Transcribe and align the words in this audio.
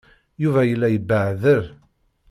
Yuba 0.41 0.61
yella 0.65 0.87
yebbeɛder. 0.91 1.63